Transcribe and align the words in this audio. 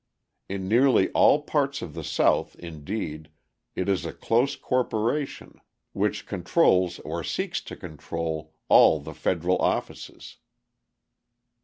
In 0.49 0.67
nearly 0.67 1.09
all 1.11 1.43
parts 1.43 1.83
of 1.83 1.93
the 1.93 2.03
South, 2.03 2.55
indeed, 2.55 3.29
it 3.75 3.87
is 3.87 4.03
a 4.03 4.11
close 4.11 4.55
corporation 4.55 5.61
which 5.93 6.25
controls 6.25 6.97
or 7.01 7.23
seeks 7.23 7.61
to 7.61 7.75
control 7.75 8.51
all 8.67 8.99
the 8.99 9.13
federal 9.13 9.59
offices. 9.59 10.37